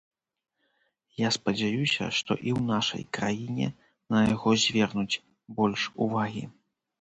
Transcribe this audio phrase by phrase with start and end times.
[1.25, 3.67] Я спадзяюся, што і ў нашай краіне
[4.15, 5.21] на яго звернуць
[5.61, 6.43] больш увагі.